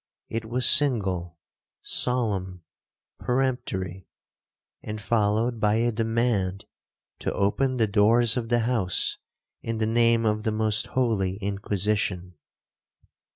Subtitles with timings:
[0.29, 1.37] It was single,
[1.83, 2.63] solemn,
[3.19, 6.65] peremptory,—and followed by a demand
[7.19, 9.19] to open the doors of the house
[9.61, 12.33] in the name of the most holy Inquisition.